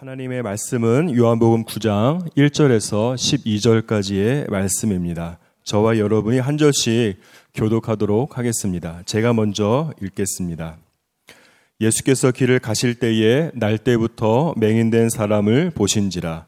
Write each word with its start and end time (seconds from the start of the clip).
하나님의 0.00 0.42
말씀은 0.42 1.14
요한복음 1.14 1.66
9장 1.66 2.34
1절에서 2.34 3.16
12절까지의 3.16 4.50
말씀입니다. 4.50 5.38
저와 5.62 5.98
여러분이 5.98 6.38
한 6.38 6.56
절씩 6.56 7.18
교독하도록 7.52 8.38
하겠습니다. 8.38 9.02
제가 9.04 9.34
먼저 9.34 9.92
읽겠습니다. 10.00 10.78
예수께서 11.82 12.30
길을 12.30 12.60
가실 12.60 12.94
때에 12.94 13.50
날 13.52 13.76
때부터 13.76 14.54
맹인된 14.56 15.10
사람을 15.10 15.68
보신지라 15.72 16.46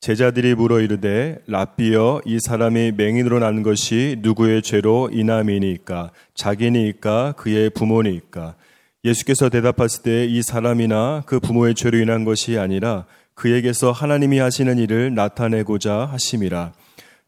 제자들이 0.00 0.54
물어 0.54 0.80
이르되 0.80 1.38
라비여 1.46 2.20
이 2.26 2.38
사람이 2.38 2.92
맹인으로 2.98 3.38
난 3.38 3.62
것이 3.62 4.16
누구의 4.18 4.60
죄로 4.60 5.08
이남이니까 5.10 6.10
자기니까 6.34 7.32
그의 7.38 7.70
부모니까 7.70 8.56
예수께서 9.04 9.48
대답하실 9.48 10.02
때 10.02 10.26
이 10.26 10.42
사람이나 10.42 11.22
그 11.26 11.40
부모의 11.40 11.74
죄로 11.74 11.98
인한 11.98 12.24
것이 12.24 12.58
아니라 12.58 13.06
그에게서 13.34 13.92
하나님이 13.92 14.38
하시는 14.38 14.76
일을 14.78 15.14
나타내고자 15.14 16.06
하심이라. 16.06 16.72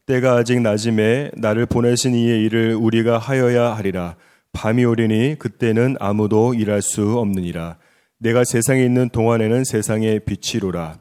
때가 0.05 0.35
아직 0.35 0.61
낮음에 0.61 1.31
나를 1.35 1.65
보내신 1.65 2.13
이의 2.13 2.43
일을 2.43 2.75
우리가 2.75 3.17
하여야 3.17 3.75
하리라. 3.75 4.15
밤이 4.51 4.85
오리니 4.85 5.37
그때는 5.39 5.95
아무도 5.99 6.53
일할 6.53 6.81
수 6.83 7.17
없느니라. 7.17 7.77
내가 8.19 8.43
세상에 8.43 8.85
있는 8.85 9.09
동안에는 9.09 9.63
세상의 9.63 10.21
빛이로라. 10.25 10.99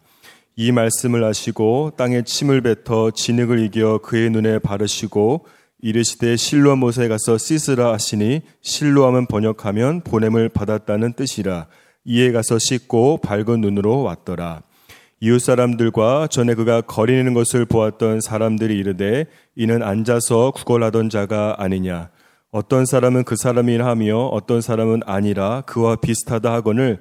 이 0.57 0.73
말씀을 0.73 1.25
하시고 1.25 1.93
땅에 1.97 2.23
침을 2.23 2.63
뱉어 2.63 3.11
진흙을 3.15 3.59
이겨 3.61 3.99
그의 3.99 4.31
눈에 4.31 4.59
바르시고 4.59 5.47
이르시되 5.83 6.37
실로암못에 6.37 7.09
가서 7.09 7.37
씻으라 7.37 7.93
하시니 7.93 8.43
실로암은 8.61 9.27
번역하면 9.27 10.03
보냄을 10.03 10.49
받았다는 10.49 11.15
뜻이라. 11.15 11.67
이에 12.05 12.31
가서 12.31 12.61
씻고 12.61 13.19
밝은 13.19 13.61
눈으로 13.61 14.03
왔더라. 14.03 14.63
이웃 15.21 15.41
사람들과 15.41 16.29
전에 16.29 16.55
그가 16.55 16.83
거리는 16.83 17.35
것을 17.35 17.65
보았던 17.65 18.21
사람들이 18.21 18.79
이르되 18.79 19.27
이는 19.57 19.83
앉아서 19.83 20.53
구걸하던 20.53 21.11
자가 21.11 21.57
아니냐. 21.59 22.11
어떤 22.53 22.87
사람은 22.87 23.25
그 23.25 23.35
사람이라 23.35 23.85
하며 23.85 24.27
어떤 24.27 24.61
사람은 24.61 25.01
아니라 25.05 25.63
그와 25.63 25.97
비슷하다 25.97 26.53
하거늘 26.53 27.01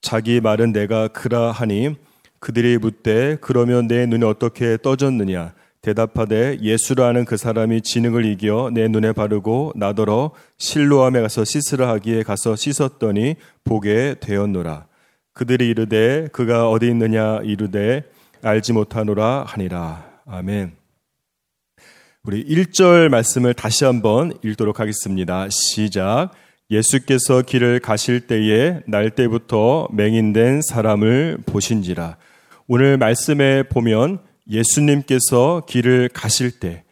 자기 0.00 0.40
말은 0.40 0.72
내가 0.72 1.08
그라 1.08 1.50
하니 1.50 1.96
그들이 2.38 2.78
묻되 2.78 3.38
그러면 3.40 3.88
내 3.88 4.06
눈이 4.06 4.24
어떻게 4.24 4.76
떠졌느냐 4.76 5.54
대답하되 5.84 6.58
예수라 6.62 7.08
하는 7.08 7.26
그 7.26 7.36
사람이 7.36 7.82
진흙을 7.82 8.24
이겨 8.24 8.70
내 8.72 8.88
눈에 8.88 9.12
바르고 9.12 9.74
나더러 9.76 10.30
실로암에 10.56 11.20
가서 11.20 11.44
씻으라 11.44 11.88
하기에 11.90 12.22
가서 12.22 12.56
씻었더니 12.56 13.36
보게 13.64 14.14
되었노라. 14.18 14.86
그들이 15.34 15.68
이르되 15.68 16.28
그가 16.32 16.70
어디 16.70 16.88
있느냐 16.88 17.40
이르되 17.44 18.04
알지 18.42 18.72
못하노라 18.72 19.44
하니라. 19.46 20.04
아멘. 20.26 20.72
우리 22.22 22.42
1절 22.42 23.10
말씀을 23.10 23.52
다시 23.52 23.84
한번 23.84 24.32
읽도록 24.42 24.80
하겠습니다. 24.80 25.46
시작. 25.50 26.30
예수께서 26.70 27.42
길을 27.42 27.80
가실 27.80 28.26
때에 28.26 28.80
날 28.86 29.10
때부터 29.10 29.88
맹인된 29.92 30.62
사람을 30.62 31.38
보신지라. 31.44 32.16
오늘 32.68 32.96
말씀에 32.96 33.64
보면 33.64 34.20
예수님께서 34.48 35.62
길을 35.66 36.10
가실 36.12 36.50
때, 36.60 36.84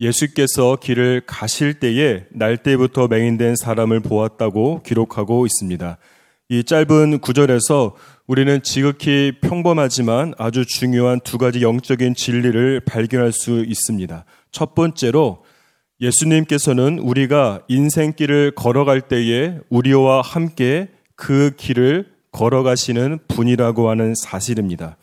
예수께서 0.00 0.76
길을 0.76 1.22
가실 1.26 1.74
때에 1.74 2.24
날 2.30 2.56
때부터 2.56 3.06
맹인된 3.08 3.56
사람을 3.56 4.00
보았다고 4.00 4.82
기록하고 4.82 5.46
있습니다. 5.46 5.98
이 6.50 6.64
짧은 6.64 7.20
구절에서 7.20 7.96
우리는 8.26 8.62
지극히 8.62 9.32
평범하지만 9.40 10.34
아주 10.38 10.66
중요한 10.66 11.20
두 11.20 11.38
가지 11.38 11.62
영적인 11.62 12.14
진리를 12.14 12.80
발견할 12.80 13.32
수 13.32 13.64
있습니다. 13.64 14.24
첫 14.50 14.74
번째로 14.74 15.44
예수님께서는 16.00 16.98
우리가 16.98 17.62
인생길을 17.68 18.52
걸어갈 18.54 19.00
때에 19.00 19.58
우리와 19.68 20.22
함께 20.22 20.88
그 21.16 21.52
길을 21.56 22.12
걸어가시는 22.32 23.20
분이라고 23.28 23.88
하는 23.88 24.14
사실입니다. 24.14 24.96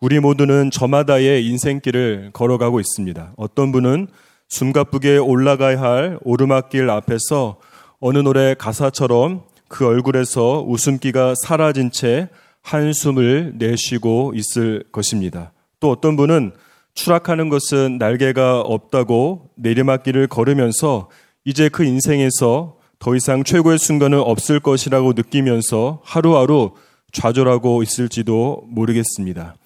우리 0.00 0.18
모두는 0.18 0.70
저마다의 0.70 1.46
인생길을 1.46 2.30
걸어가고 2.32 2.80
있습니다. 2.80 3.34
어떤 3.36 3.70
분은 3.70 4.08
숨가쁘게 4.48 5.18
올라가야 5.18 5.78
할 5.78 6.18
오르막길 6.22 6.88
앞에서 6.88 7.58
어느 8.00 8.16
노래 8.16 8.54
가사처럼 8.54 9.42
그 9.68 9.86
얼굴에서 9.86 10.64
웃음기가 10.66 11.34
사라진 11.44 11.90
채 11.90 12.30
한숨을 12.62 13.52
내쉬고 13.56 14.32
있을 14.34 14.84
것입니다. 14.90 15.52
또 15.80 15.90
어떤 15.90 16.16
분은 16.16 16.52
추락하는 16.94 17.50
것은 17.50 17.98
날개가 17.98 18.62
없다고 18.62 19.50
내리막길을 19.56 20.28
걸으면서 20.28 21.10
이제 21.44 21.68
그 21.68 21.84
인생에서 21.84 22.78
더 22.98 23.14
이상 23.14 23.44
최고의 23.44 23.78
순간은 23.78 24.18
없을 24.18 24.60
것이라고 24.60 25.12
느끼면서 25.12 26.00
하루하루 26.04 26.72
좌절하고 27.12 27.82
있을지도 27.82 28.64
모르겠습니다. 28.66 29.56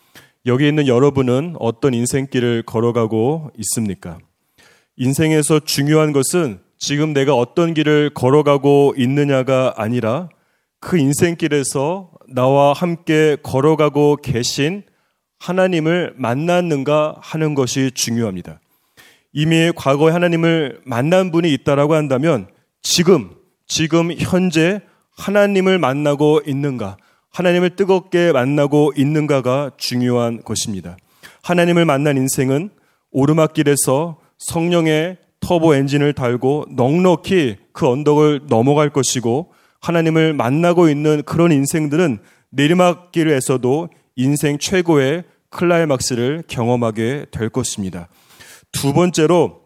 여기 0.47 0.69
있는 0.69 0.87
여러분은 0.87 1.57
어떤 1.59 1.95
인생길을 1.95 2.65
걸어가고 2.67 3.51
있습니까? 3.57 4.19
인생에서 4.97 5.61
중요한 5.61 6.13
것은 6.13 6.61
지금 6.77 7.15
내가 7.15 7.35
어떤 7.35 7.73
길을 7.73 8.11
걸어가고 8.13 8.95
있느냐가 8.99 9.73
아니라 9.79 10.29
그 10.81 10.99
인생길에서 10.99 12.11
나와 12.29 12.75
함께 12.75 13.39
걸어가고 13.43 14.17
계신 14.17 14.83
하나님을 15.39 16.13
만났는가 16.19 17.17
하는 17.21 17.55
것이 17.55 17.91
중요합니다. 17.95 18.61
이미 19.33 19.73
과거에 19.75 20.13
하나님을 20.13 20.83
만난 20.85 21.31
분이 21.31 21.51
있다라고 21.55 21.95
한다면 21.95 22.49
지금, 22.83 23.31
지금 23.67 24.13
현재 24.13 24.83
하나님을 25.17 25.79
만나고 25.79 26.43
있는가? 26.47 26.99
하나님을 27.35 27.75
뜨겁게 27.75 28.31
만나고 28.31 28.93
있는가가 28.97 29.73
중요한 29.77 30.41
것입니다. 30.43 30.97
하나님을 31.43 31.85
만난 31.85 32.17
인생은 32.17 32.71
오르막길에서 33.11 34.19
성령의 34.39 35.19
터보 35.41 35.75
엔진을 35.75 36.13
달고 36.13 36.67
넉넉히 36.71 37.57
그 37.73 37.89
언덕을 37.89 38.43
넘어갈 38.49 38.89
것이고 38.89 39.53
하나님을 39.81 40.33
만나고 40.33 40.89
있는 40.89 41.23
그런 41.25 41.51
인생들은 41.51 42.19
내리막길에서도 42.51 43.89
인생 44.15 44.59
최고의 44.59 45.25
클라이막스를 45.51 46.45
경험하게 46.47 47.27
될 47.33 47.49
것입니다. 47.49 48.09
두 48.71 48.93
번째로 48.93 49.63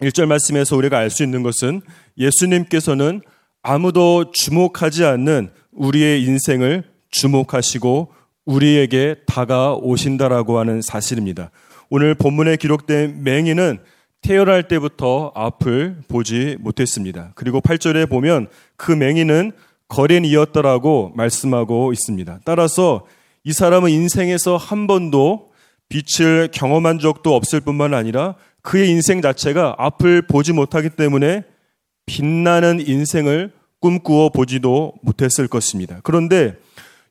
1절 0.00 0.26
말씀에서 0.26 0.76
우리가 0.76 0.98
알 0.98 1.10
수 1.10 1.24
있는 1.24 1.42
것은 1.42 1.82
예수님께서는 2.18 3.20
아무도 3.62 4.30
주목하지 4.30 5.04
않는 5.04 5.50
우리의 5.74 6.22
인생을 6.24 6.84
주목하시고 7.10 8.12
우리에게 8.44 9.16
다가오신다라고 9.26 10.58
하는 10.58 10.82
사실입니다. 10.82 11.50
오늘 11.90 12.14
본문에 12.14 12.56
기록된 12.56 13.22
맹인은 13.22 13.78
태어날 14.22 14.68
때부터 14.68 15.32
앞을 15.34 15.98
보지 16.08 16.56
못했습니다. 16.60 17.32
그리고 17.34 17.60
8절에 17.60 18.08
보면 18.08 18.48
그 18.76 18.92
맹인은 18.92 19.52
거린이었더라고 19.88 21.12
말씀하고 21.14 21.92
있습니다. 21.92 22.40
따라서 22.44 23.06
이 23.44 23.52
사람은 23.52 23.90
인생에서 23.90 24.56
한 24.56 24.86
번도 24.86 25.50
빛을 25.90 26.48
경험한 26.52 26.98
적도 26.98 27.34
없을 27.36 27.60
뿐만 27.60 27.92
아니라 27.92 28.34
그의 28.62 28.88
인생 28.88 29.20
자체가 29.20 29.76
앞을 29.76 30.22
보지 30.22 30.54
못하기 30.54 30.90
때문에 30.90 31.44
빛나는 32.06 32.86
인생을 32.86 33.52
꿈꾸어 33.84 34.30
보지도 34.30 34.94
못했을 35.02 35.46
것입니다. 35.46 36.00
그런데 36.02 36.56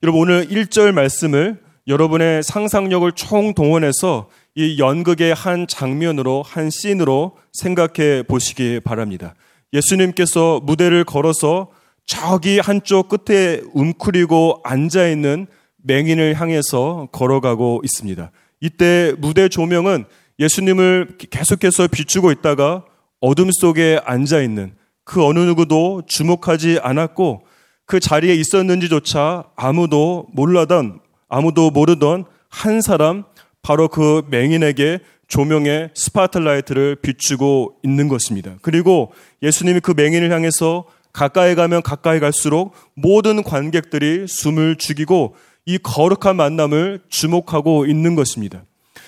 여러분 0.02 0.22
오늘 0.22 0.48
1절 0.48 0.92
말씀을 0.92 1.60
여러분의 1.88 2.42
상상력을 2.42 3.12
총동원해서 3.12 4.28
이 4.56 4.80
연극의 4.80 5.36
한 5.36 5.68
장면으로 5.68 6.42
한 6.42 6.72
씬으로 6.72 7.38
생각해 7.52 8.24
보시기 8.24 8.80
바랍니다. 8.80 9.36
예수님께서 9.72 10.62
무대를 10.64 11.04
걸어서 11.04 11.70
저기 12.08 12.58
한쪽 12.58 13.08
끝에 13.08 13.62
움크리고 13.74 14.60
앉아 14.64 15.08
있는 15.10 15.46
맹인을 15.84 16.34
향해서 16.42 17.10
걸어가고 17.12 17.82
있습니다. 17.84 18.32
이때 18.62 19.14
무대 19.20 19.48
조명은 19.48 20.06
예수님을 20.40 21.18
계속해서 21.30 21.88
비추고 21.88 22.32
있다가 22.32 22.84
어둠 23.22 23.52
속에 23.52 24.00
앉아 24.06 24.42
있는 24.42 24.74
그 25.04 25.26
어느 25.26 25.40
누구도 25.40 26.04
주목하지 26.08 26.80
않았고 26.82 27.46
그 27.86 28.00
자리에 28.00 28.34
있었는지조차 28.36 29.46
아무도 29.56 30.28
몰라던 30.34 31.00
아무도 31.30 31.72
모르던 31.72 32.26
한 32.50 32.82
사람 32.82 33.24
바로 33.62 33.88
그 33.88 34.24
맹인에게 34.30 35.00
조명의 35.28 35.90
스포트라이트를 35.96 36.98
비추고 36.98 37.78
있는 37.84 38.08
것입니다. 38.08 38.56
그리고 38.62 39.12
예수님이 39.42 39.80
그 39.80 39.94
맹인을 39.96 40.32
향해서 40.32 40.86
가까이 41.12 41.56
가면 41.56 41.82
가까이 41.82 42.20
갈수록 42.20 42.74
모든 42.94 43.44
관객들이 43.44 44.28
숨을 44.28 44.76
죽이고 44.76 45.36
이 45.66 45.78
거룩한 45.78 46.36
만남을 46.36 47.02
주목하고 47.10 47.86
있는 47.86 48.16
것입니다. 48.16 48.64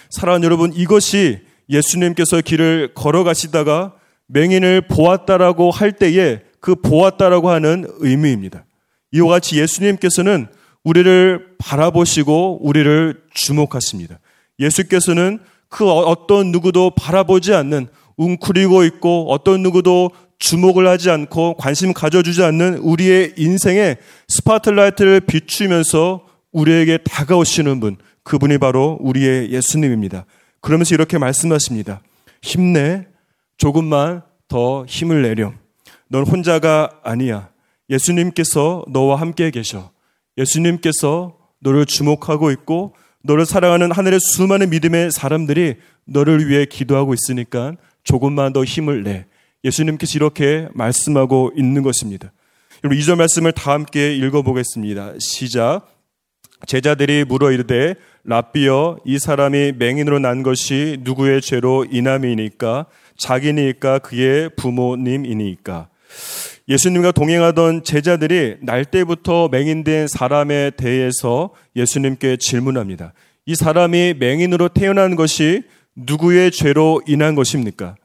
사랑하는 0.09 0.45
여러분, 0.45 0.71
이것이 0.73 1.41
예수님께서 1.69 2.41
길을 2.41 2.93
걸어가시다가 2.93 3.93
맹인을 4.27 4.81
보았다라고 4.87 5.71
할 5.71 5.91
때에 5.91 6.41
그 6.59 6.75
보았다라고 6.75 7.49
하는 7.49 7.85
의미입니다. 7.99 8.65
이와 9.11 9.27
같이 9.29 9.59
예수님께서는 9.59 10.47
우리를 10.83 11.55
바라보시고 11.57 12.59
우리를 12.65 13.21
주목하십니다. 13.33 14.19
예수께서는 14.59 15.39
그 15.69 15.85
어, 15.89 15.99
어떤 15.99 16.51
누구도 16.51 16.91
바라보지 16.91 17.53
않는 17.53 17.87
웅크리고 18.17 18.83
있고 18.85 19.31
어떤 19.31 19.61
누구도 19.61 20.11
주목을 20.39 20.87
하지 20.87 21.09
않고 21.09 21.55
관심 21.55 21.93
가져주지 21.93 22.43
않는 22.43 22.77
우리의 22.77 23.33
인생에 23.37 23.97
스포트라이트를 24.27 25.21
비추면서 25.21 26.25
우리에게 26.51 26.99
다가오시는 27.03 27.79
분, 27.79 27.97
그분이 28.23 28.57
바로 28.57 28.97
우리의 29.01 29.51
예수님입니다. 29.51 30.25
그러면서 30.61 30.95
이렇게 30.95 31.17
말씀하십니다. 31.17 32.01
힘내. 32.41 33.07
조금만 33.57 34.21
더 34.47 34.85
힘을 34.85 35.21
내렴. 35.21 35.57
넌 36.07 36.23
혼자가 36.25 36.89
아니야. 37.03 37.49
예수님께서 37.89 38.83
너와 38.87 39.19
함께 39.19 39.51
계셔. 39.51 39.91
예수님께서 40.37 41.37
너를 41.59 41.85
주목하고 41.85 42.51
있고 42.51 42.95
너를 43.23 43.45
사랑하는 43.45 43.91
하늘의 43.91 44.19
수많은 44.19 44.69
믿음의 44.69 45.11
사람들이 45.11 45.75
너를 46.05 46.47
위해 46.47 46.65
기도하고 46.65 47.13
있으니까 47.13 47.73
조금만 48.03 48.53
더 48.53 48.63
힘을 48.63 49.03
내. 49.03 49.25
예수님께서 49.63 50.17
이렇게 50.17 50.67
말씀하고 50.73 51.51
있는 51.55 51.81
것입니다. 51.81 52.31
여러분, 52.83 52.99
2절 52.99 53.15
말씀을 53.17 53.51
다 53.51 53.73
함께 53.73 54.15
읽어보겠습니다. 54.15 55.13
시작. 55.19 55.94
제자들이 56.65 57.25
물어 57.25 57.51
이르되 57.51 57.95
라비여 58.23 58.99
이 59.05 59.19
사람이 59.19 59.73
맹인으로 59.77 60.19
난 60.19 60.41
것이 60.41 60.97
누구의 61.01 61.41
죄로 61.41 61.85
인함이니까 61.89 62.85
자기니까 63.17 63.99
그의 63.99 64.49
부모님이니까 64.55 65.89
예수님과 66.67 67.11
동행하던 67.11 67.83
제자들이 67.83 68.57
날 68.61 68.85
때부터 68.85 69.49
맹인된 69.49 70.07
사람에 70.07 70.71
대해서 70.71 71.51
예수님께 71.75 72.37
질문합니다. 72.37 73.13
이 73.45 73.53
사람이 73.53 74.15
맹인으로 74.17 74.69
태어난 74.69 75.15
것이 75.15 75.61
누구의 75.95 76.49
죄로 76.51 77.01
인한 77.05 77.35
것입니까? 77.35 77.95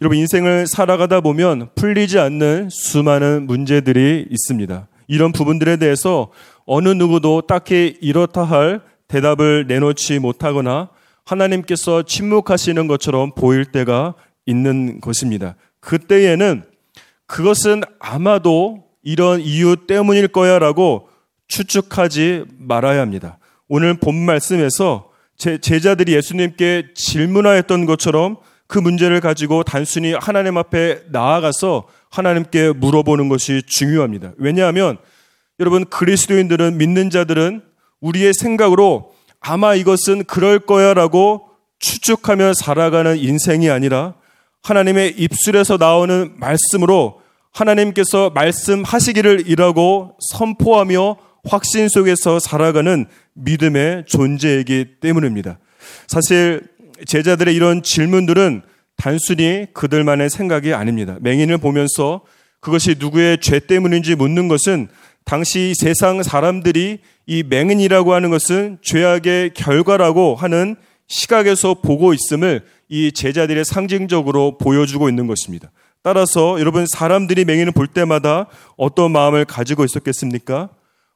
여러분 0.00 0.18
인생을 0.18 0.66
살아가다 0.66 1.20
보면 1.20 1.68
풀리지 1.76 2.18
않는 2.18 2.70
수많은 2.70 3.46
문제들이 3.46 4.26
있습니다. 4.28 4.88
이런 5.06 5.30
부분들에 5.32 5.76
대해서 5.76 6.30
어느 6.66 6.88
누구도 6.90 7.42
딱히 7.42 7.96
이렇다 8.00 8.44
할 8.44 8.80
대답을 9.08 9.66
내놓지 9.66 10.18
못하거나 10.18 10.90
하나님께서 11.24 12.02
침묵하시는 12.02 12.86
것처럼 12.86 13.32
보일 13.34 13.64
때가 13.66 14.14
있는 14.46 15.00
것입니다. 15.00 15.56
그때에는 15.80 16.64
그것은 17.26 17.82
아마도 17.98 18.84
이런 19.02 19.40
이유 19.40 19.76
때문일 19.86 20.28
거야 20.28 20.58
라고 20.58 21.08
추측하지 21.48 22.44
말아야 22.58 23.00
합니다. 23.00 23.38
오늘 23.68 23.94
본 23.94 24.14
말씀에서 24.16 25.10
제 25.36 25.58
제자들이 25.58 26.14
예수님께 26.14 26.88
질문하였던 26.94 27.86
것처럼 27.86 28.36
그 28.66 28.78
문제를 28.78 29.20
가지고 29.20 29.64
단순히 29.64 30.12
하나님 30.12 30.56
앞에 30.56 31.02
나아가서 31.10 31.88
하나님께 32.10 32.72
물어보는 32.72 33.28
것이 33.28 33.62
중요합니다. 33.66 34.32
왜냐하면 34.38 34.98
여러분 35.60 35.84
그리스도인들은 35.84 36.78
믿는 36.78 37.10
자들은 37.10 37.60
우리의 38.00 38.32
생각으로 38.32 39.12
아마 39.40 39.74
이것은 39.74 40.24
그럴 40.24 40.58
거야라고 40.58 41.48
추측하며 41.78 42.54
살아가는 42.54 43.18
인생이 43.18 43.68
아니라 43.68 44.14
하나님의 44.62 45.16
입술에서 45.18 45.76
나오는 45.76 46.32
말씀으로 46.36 47.20
하나님께서 47.52 48.30
말씀하시기를 48.30 49.48
이라고 49.48 50.16
선포하며 50.30 51.16
확신 51.44 51.88
속에서 51.88 52.38
살아가는 52.38 53.06
믿음의 53.34 54.04
존재이기 54.06 55.00
때문입니다. 55.00 55.58
사실 56.06 56.62
제자들의 57.06 57.54
이런 57.54 57.82
질문들은 57.82 58.62
단순히 58.96 59.66
그들만의 59.74 60.30
생각이 60.30 60.72
아닙니다. 60.72 61.16
맹인을 61.20 61.58
보면서 61.58 62.22
그것이 62.60 62.96
누구의 62.98 63.38
죄 63.40 63.58
때문인지 63.58 64.14
묻는 64.14 64.48
것은 64.48 64.88
당시 65.24 65.74
세상 65.74 66.22
사람들이 66.22 66.98
이 67.26 67.44
맹인이라고 67.48 68.14
하는 68.14 68.30
것은 68.30 68.78
죄악의 68.82 69.54
결과라고 69.54 70.34
하는 70.34 70.76
시각에서 71.06 71.74
보고 71.74 72.12
있음을 72.14 72.62
이 72.88 73.12
제자들의 73.12 73.64
상징적으로 73.64 74.58
보여주고 74.58 75.08
있는 75.08 75.26
것입니다. 75.26 75.70
따라서 76.02 76.58
여러분 76.58 76.86
사람들이 76.86 77.44
맹인을 77.44 77.72
볼 77.72 77.86
때마다 77.86 78.46
어떤 78.76 79.12
마음을 79.12 79.44
가지고 79.44 79.84
있었겠습니까? 79.84 80.70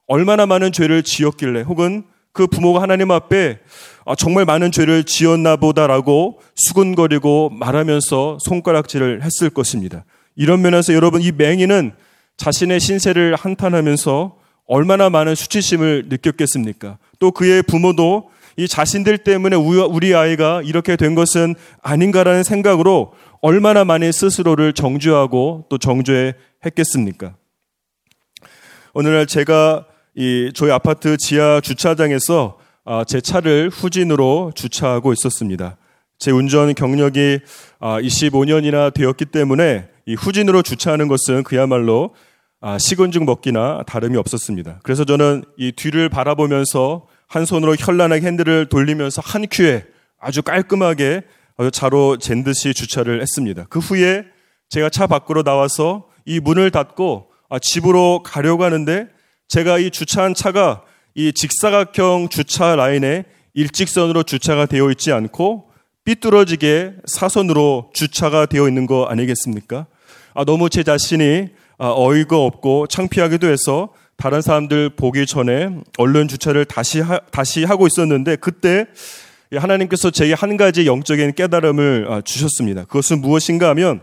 얼마나 0.06 0.46
많은 0.46 0.72
죄를 0.72 1.02
지었길래 1.02 1.62
혹은 1.62 2.04
그 2.32 2.46
부모가 2.46 2.82
하나님 2.82 3.10
앞에 3.10 3.60
아, 4.04 4.14
정말 4.14 4.44
많은 4.44 4.72
죄를 4.72 5.04
지었나 5.04 5.56
보다라고 5.56 6.40
수근거리고 6.56 7.50
말하면서 7.50 8.38
손가락질을 8.40 9.22
했을 9.22 9.48
것입니다. 9.50 10.04
이런 10.36 10.60
면에서 10.60 10.92
여러분 10.92 11.22
이 11.22 11.32
맹인은 11.32 11.92
자신의 12.36 12.80
신세를 12.80 13.36
한탄하면서 13.36 14.36
얼마나 14.66 15.10
많은 15.10 15.34
수치심을 15.34 16.06
느꼈겠습니까? 16.08 16.98
또 17.18 17.30
그의 17.30 17.62
부모도 17.62 18.30
이 18.56 18.68
자신들 18.68 19.18
때문에 19.18 19.56
우리 19.56 20.14
아이가 20.14 20.62
이렇게 20.62 20.96
된 20.96 21.14
것은 21.14 21.54
아닌가라는 21.82 22.44
생각으로 22.44 23.12
얼마나 23.40 23.84
많이 23.84 24.12
스스로를 24.12 24.72
정죄하고 24.72 25.66
또 25.68 25.78
정죄 25.78 26.34
했겠습니까? 26.64 27.34
오늘날 28.94 29.26
제가 29.26 29.86
이 30.14 30.52
저희 30.54 30.70
아파트 30.70 31.16
지하 31.16 31.60
주차장에서 31.60 32.58
아, 32.84 33.02
제 33.04 33.20
차를 33.20 33.70
후진으로 33.70 34.52
주차하고 34.54 35.12
있었습니다. 35.12 35.76
제 36.18 36.30
운전 36.30 36.74
경력이 36.74 37.40
25년이나 37.80 38.74
아, 38.74 38.90
되었기 38.90 39.26
때문에 39.26 39.88
이 40.06 40.14
후진으로 40.14 40.62
주차하는 40.62 41.08
것은 41.08 41.42
그야말로 41.42 42.14
아, 42.66 42.78
식은 42.78 43.10
죽 43.10 43.24
먹기나 43.24 43.82
다름이 43.86 44.16
없었습니다. 44.16 44.80
그래서 44.82 45.04
저는 45.04 45.44
이 45.58 45.70
뒤를 45.72 46.08
바라보면서 46.08 47.06
한 47.28 47.44
손으로 47.44 47.76
현란하게 47.76 48.26
핸들을 48.26 48.70
돌리면서 48.70 49.20
한 49.22 49.46
큐에 49.50 49.84
아주 50.18 50.42
깔끔하게 50.42 51.24
아주 51.58 51.70
자로 51.70 52.16
잰 52.16 52.42
듯이 52.42 52.72
주차를 52.72 53.20
했습니다. 53.20 53.66
그 53.68 53.80
후에 53.80 54.24
제가 54.70 54.88
차 54.88 55.06
밖으로 55.06 55.42
나와서 55.42 56.08
이 56.24 56.40
문을 56.40 56.70
닫고 56.70 57.28
집으로 57.60 58.22
가려고 58.22 58.64
하는데 58.64 59.08
제가 59.48 59.78
이 59.78 59.90
주차한 59.90 60.32
차가 60.32 60.84
이 61.14 61.34
직사각형 61.34 62.30
주차 62.30 62.76
라인에 62.76 63.24
일직선으로 63.52 64.22
주차가 64.22 64.64
되어 64.64 64.90
있지 64.90 65.12
않고 65.12 65.68
삐뚤어지게 66.06 66.94
사선으로 67.04 67.90
주차가 67.92 68.46
되어 68.46 68.68
있는 68.68 68.86
거 68.86 69.04
아니겠습니까? 69.04 69.84
아, 70.32 70.44
너무 70.46 70.70
제 70.70 70.82
자신이 70.82 71.50
아, 71.50 71.63
어이가 71.92 72.38
없고 72.38 72.86
창피하기도 72.86 73.48
해서 73.48 73.90
다른 74.16 74.40
사람들 74.40 74.90
보기 74.90 75.26
전에 75.26 75.70
얼른 75.98 76.28
주차를 76.28 76.64
다시 76.64 77.00
하, 77.00 77.18
다시 77.30 77.64
하고 77.64 77.86
있었는데 77.86 78.36
그때 78.36 78.86
하나님께서 79.52 80.10
제게 80.10 80.32
한 80.32 80.56
가지 80.56 80.86
영적인 80.86 81.34
깨달음을 81.34 82.06
아, 82.08 82.20
주셨습니다. 82.20 82.84
그것은 82.84 83.20
무엇인가 83.20 83.68
하면 83.70 84.00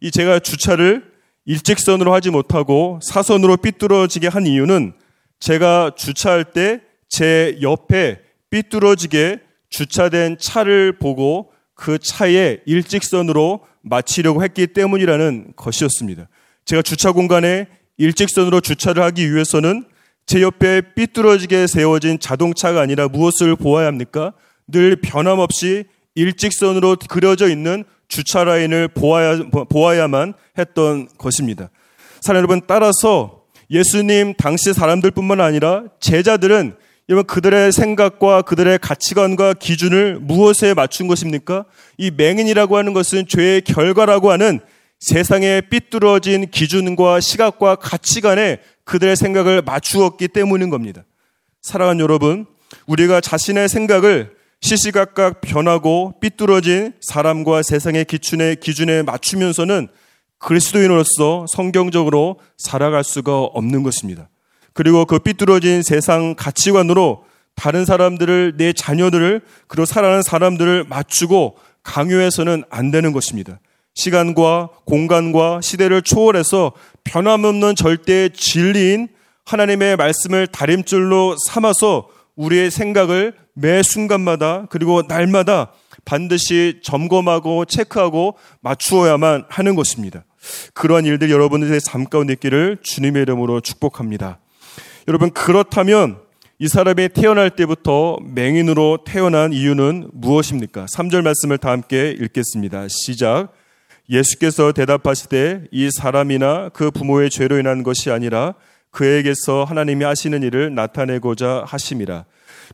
이 0.00 0.10
제가 0.10 0.40
주차를 0.40 1.04
일직선으로 1.46 2.12
하지 2.12 2.30
못하고 2.30 3.00
사선으로 3.02 3.56
삐뚤어지게 3.58 4.28
한 4.28 4.46
이유는 4.46 4.92
제가 5.40 5.92
주차할 5.96 6.44
때 6.44 6.86
제 7.08 7.58
옆에 7.62 8.20
삐뚤어지게 8.50 9.40
주차된 9.70 10.38
차를 10.38 10.98
보고 10.98 11.52
그 11.74 11.98
차에 11.98 12.58
일직선으로 12.66 13.60
마치려고 13.82 14.42
했기 14.42 14.66
때문이라는 14.66 15.52
것이었습니다. 15.56 16.28
제가 16.66 16.82
주차 16.82 17.12
공간에 17.12 17.68
일직선으로 17.96 18.60
주차를 18.60 19.00
하기 19.04 19.32
위해서는 19.32 19.84
제 20.26 20.42
옆에 20.42 20.82
삐뚤어지게 20.96 21.68
세워진 21.68 22.18
자동차가 22.18 22.80
아니라 22.80 23.06
무엇을 23.06 23.54
보아야 23.54 23.86
합니까? 23.86 24.32
늘 24.66 24.96
변함없이 24.96 25.84
일직선으로 26.16 26.96
그려져 27.08 27.48
있는 27.48 27.84
주차 28.08 28.42
라인을 28.42 28.88
보아야, 28.88 29.44
보아야만 29.68 30.34
했던 30.58 31.08
것입니다. 31.16 31.70
사랑 32.20 32.38
여러분, 32.38 32.60
따라서 32.66 33.44
예수님 33.70 34.34
당시 34.34 34.72
사람들뿐만 34.72 35.40
아니라 35.40 35.84
제자들은 36.00 36.74
여러분 37.08 37.26
그들의 37.28 37.70
생각과 37.70 38.42
그들의 38.42 38.80
가치관과 38.80 39.54
기준을 39.54 40.18
무엇에 40.20 40.74
맞춘 40.74 41.06
것입니까? 41.06 41.64
이 41.96 42.10
맹인이라고 42.10 42.76
하는 42.76 42.92
것은 42.92 43.28
죄의 43.28 43.60
결과라고 43.60 44.32
하는 44.32 44.58
세상의 45.00 45.68
삐뚤어진 45.68 46.50
기준과 46.50 47.20
시각과 47.20 47.76
가치관에 47.76 48.60
그들의 48.84 49.16
생각을 49.16 49.62
맞추었기 49.62 50.28
때문인 50.28 50.70
겁니다. 50.70 51.02
사랑하는 51.60 52.00
여러분, 52.00 52.46
우리가 52.86 53.20
자신의 53.20 53.68
생각을 53.68 54.34
시시각각 54.60 55.40
변하고 55.40 56.14
삐뚤어진 56.20 56.92
사람과 57.00 57.62
세상의 57.62 58.06
기준에, 58.06 58.54
기준에 58.54 59.02
맞추면서는 59.02 59.88
그리스도인으로서 60.38 61.46
성경적으로 61.48 62.40
살아갈 62.56 63.04
수가 63.04 63.40
없는 63.40 63.82
것입니다. 63.82 64.28
그리고 64.72 65.04
그 65.04 65.18
삐뚤어진 65.18 65.82
세상 65.82 66.34
가치관으로 66.34 67.24
다른 67.54 67.84
사람들을, 67.84 68.54
내 68.56 68.72
자녀들을, 68.72 69.40
그리고 69.66 69.86
살아가는 69.86 70.22
사람들을 70.22 70.84
맞추고 70.84 71.56
강요해서는 71.82 72.64
안 72.68 72.90
되는 72.90 73.12
것입니다. 73.12 73.58
시간과 73.96 74.68
공간과 74.84 75.60
시대를 75.60 76.02
초월해서 76.02 76.72
변함없는 77.02 77.74
절대의 77.74 78.30
진리인 78.30 79.08
하나님의 79.44 79.96
말씀을 79.96 80.46
다림줄로 80.46 81.36
삼아서 81.46 82.08
우리의 82.36 82.70
생각을 82.70 83.34
매 83.54 83.82
순간마다 83.82 84.66
그리고 84.68 85.02
날마다 85.08 85.72
반드시 86.04 86.80
점검하고 86.82 87.64
체크하고 87.64 88.36
맞추어야만 88.60 89.46
하는 89.48 89.74
것입니다. 89.74 90.24
그러한 90.74 91.06
일들 91.06 91.30
여러분들의 91.30 91.80
삶 91.80 92.04
가운데 92.04 92.34
있기를 92.34 92.78
주님의 92.82 93.22
이름으로 93.22 93.60
축복합니다. 93.60 94.38
여러분 95.08 95.30
그렇다면 95.30 96.18
이 96.58 96.68
사람이 96.68 97.10
태어날 97.10 97.50
때부터 97.50 98.18
맹인으로 98.22 98.98
태어난 99.06 99.52
이유는 99.52 100.10
무엇입니까? 100.12 100.86
3절 100.86 101.22
말씀을 101.22 101.58
다 101.58 101.70
함께 101.70 102.14
읽겠습니다. 102.18 102.88
시작. 102.88 103.52
예수께서 104.08 104.72
대답하시되 104.72 105.64
이 105.70 105.90
사람이나 105.90 106.70
그 106.70 106.90
부모의 106.90 107.30
죄로 107.30 107.58
인한 107.58 107.82
것이 107.82 108.10
아니라 108.10 108.54
그에게서 108.90 109.64
하나님이 109.64 110.04
하시는 110.04 110.42
일을 110.42 110.74
나타내고자 110.74 111.64
하심이라. 111.66 112.24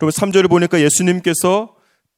여러분 0.01 0.11
3절을 0.11 0.49
보니까 0.49 0.81
예수님께서 0.81 1.75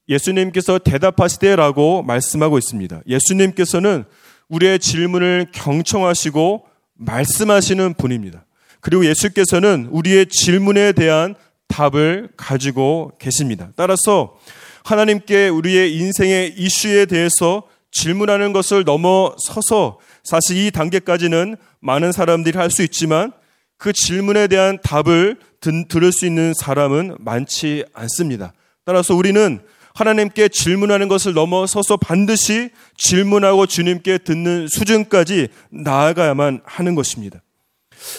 예수님께서 0.08 0.78
대답하시되라고 0.78 2.02
말씀하고 2.02 2.58
있습니다. 2.58 3.00
예수님께서는 3.06 4.04
우리의 4.48 4.78
질문을 4.78 5.46
경청하시고 5.52 6.66
말씀하시는 6.94 7.94
분입니다. 7.94 8.44
그리고 8.80 9.06
예수께서는 9.06 9.88
우리의 9.90 10.26
질문에 10.26 10.92
대한 10.92 11.34
답을 11.68 12.28
가지고 12.36 13.12
계십니다. 13.18 13.70
따라서 13.76 14.36
하나님께 14.84 15.48
우리의 15.48 15.96
인생의 15.96 16.54
이슈에 16.58 17.06
대해서 17.06 17.62
질문하는 17.94 18.52
것을 18.52 18.84
넘어서서 18.84 19.98
사실 20.24 20.56
이 20.58 20.70
단계까지는 20.70 21.56
많은 21.80 22.12
사람들이 22.12 22.58
할 22.58 22.70
수 22.70 22.82
있지만 22.82 23.32
그 23.78 23.92
질문에 23.92 24.48
대한 24.48 24.78
답을 24.82 25.36
들을 25.88 26.12
수 26.12 26.26
있는 26.26 26.52
사람은 26.54 27.16
많지 27.20 27.84
않습니다. 27.94 28.52
따라서 28.84 29.14
우리는 29.14 29.60
하나님께 29.94 30.48
질문하는 30.48 31.06
것을 31.08 31.34
넘어서서 31.34 31.96
반드시 31.96 32.70
질문하고 32.98 33.66
주님께 33.66 34.18
듣는 34.18 34.66
수준까지 34.68 35.48
나아가야만 35.70 36.62
하는 36.64 36.94
것입니다. 36.96 37.40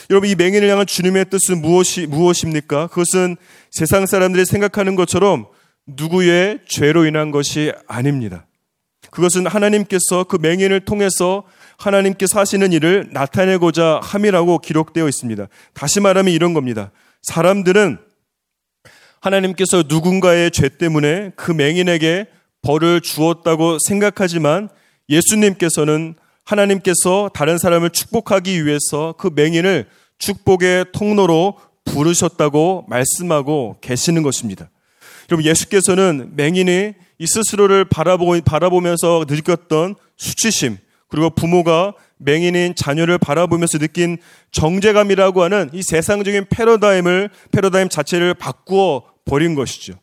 여러분, 0.09 0.29
이 0.29 0.35
맹인을 0.35 0.69
향한 0.69 0.87
주님의 0.87 1.25
뜻은 1.29 1.61
무엇이, 1.61 2.07
무엇입니까? 2.07 2.87
그것은 2.87 3.35
세상 3.71 4.05
사람들이 4.05 4.45
생각하는 4.45 4.95
것처럼 4.95 5.47
누구의 5.85 6.59
죄로 6.67 7.05
인한 7.05 7.29
것이 7.31 7.73
아닙니다. 7.87 8.45
그것은 9.15 9.47
하나님께서 9.47 10.25
그 10.25 10.35
맹인을 10.35 10.81
통해서 10.81 11.43
하나님께서 11.77 12.37
하시는 12.37 12.73
일을 12.73 13.11
나타내고자 13.13 14.01
함이라고 14.03 14.59
기록되어 14.59 15.07
있습니다. 15.07 15.47
다시 15.73 16.01
말하면 16.01 16.33
이런 16.33 16.53
겁니다. 16.53 16.91
사람들은 17.21 17.97
하나님께서 19.21 19.85
누군가의 19.87 20.51
죄 20.51 20.67
때문에 20.67 21.31
그 21.37 21.53
맹인에게 21.53 22.25
벌을 22.61 22.99
주었다고 22.99 23.77
생각하지만 23.79 24.67
예수님께서는 25.07 26.15
하나님께서 26.43 27.29
다른 27.33 27.57
사람을 27.57 27.91
축복하기 27.91 28.65
위해서 28.65 29.15
그 29.17 29.29
맹인을 29.33 29.87
축복의 30.17 30.87
통로로 30.91 31.57
부르셨다고 31.85 32.83
말씀하고 32.89 33.77
계시는 33.79 34.23
것입니다. 34.23 34.69
여러분 35.31 35.45
예수께서는 35.45 36.33
맹인이 36.35 37.04
이 37.17 37.25
스스로를 37.27 37.85
바라보고 37.85 38.39
바라보면서 38.41 39.25
느꼈던 39.27 39.95
수치심 40.17 40.77
그리고 41.07 41.29
부모가 41.29 41.93
맹인인 42.17 42.75
자녀를 42.75 43.17
바라보면서 43.17 43.77
느낀 43.77 44.17
정제감이라고 44.51 45.43
하는 45.43 45.69
이 45.73 45.83
세상적인 45.83 46.45
패러다임을 46.49 47.29
패러다임 47.51 47.89
자체를 47.89 48.33
바꾸어 48.33 49.03
버린 49.25 49.55
것이죠. 49.55 49.93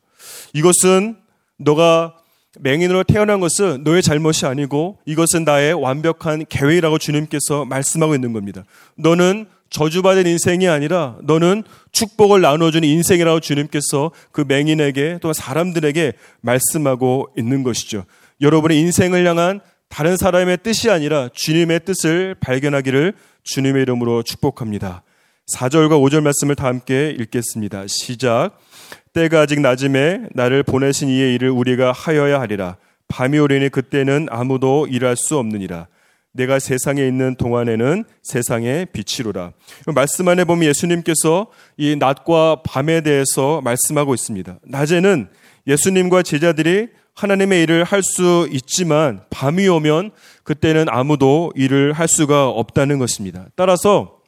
이것은 0.52 1.16
너가 1.58 2.16
맹인으로 2.60 3.04
태어난 3.04 3.40
것은 3.40 3.82
너의 3.82 4.02
잘못이 4.02 4.44
아니고 4.46 4.98
이것은 5.06 5.44
나의 5.44 5.72
완벽한 5.72 6.44
계획이라고 6.48 6.98
주님께서 6.98 7.64
말씀하고 7.64 8.14
있는 8.14 8.32
겁니다. 8.32 8.64
너는 8.96 9.46
저주받은 9.72 10.26
인생이 10.26 10.68
아니라 10.68 11.16
너는 11.22 11.64
축복을 11.92 12.42
나눠주는 12.42 12.86
인생이라고 12.86 13.40
주님께서 13.40 14.12
그 14.30 14.44
맹인에게 14.46 15.18
또 15.20 15.32
사람들에게 15.32 16.12
말씀하고 16.42 17.30
있는 17.36 17.62
것이죠. 17.62 18.04
여러분의 18.40 18.78
인생을 18.78 19.26
향한 19.26 19.60
다른 19.88 20.16
사람의 20.16 20.58
뜻이 20.62 20.90
아니라 20.90 21.28
주님의 21.32 21.80
뜻을 21.84 22.36
발견하기를 22.40 23.14
주님의 23.44 23.82
이름으로 23.82 24.22
축복합니다. 24.22 25.02
4절과 25.54 26.00
5절 26.02 26.22
말씀을 26.22 26.54
다 26.54 26.66
함께 26.66 27.14
읽겠습니다. 27.18 27.86
시작. 27.88 28.58
때가 29.14 29.40
아직 29.40 29.60
낮음에 29.60 30.28
나를 30.32 30.62
보내신 30.62 31.08
이의 31.08 31.34
일을 31.34 31.50
우리가 31.50 31.92
하여야 31.92 32.40
하리라. 32.40 32.76
밤이 33.08 33.38
오리니 33.38 33.70
그때는 33.70 34.28
아무도 34.30 34.86
일할 34.86 35.16
수 35.16 35.38
없느니라. 35.38 35.88
내가 36.32 36.58
세상에 36.58 37.06
있는 37.06 37.34
동안에는 37.36 38.04
세상의 38.22 38.86
빛이로라. 38.92 39.52
말씀 39.94 40.28
안에 40.28 40.44
보면 40.44 40.68
예수님께서 40.68 41.48
이 41.76 41.96
낮과 41.96 42.62
밤에 42.64 43.02
대해서 43.02 43.60
말씀하고 43.60 44.14
있습니다. 44.14 44.58
낮에는 44.64 45.28
예수님과 45.66 46.22
제자들이 46.22 46.88
하나님의 47.14 47.62
일을 47.62 47.84
할 47.84 48.02
수 48.02 48.48
있지만 48.50 49.20
밤이 49.30 49.68
오면 49.68 50.12
그때는 50.44 50.86
아무도 50.88 51.52
일을 51.54 51.92
할 51.92 52.08
수가 52.08 52.48
없다는 52.48 52.98
것입니다. 52.98 53.46
따라서 53.54 54.18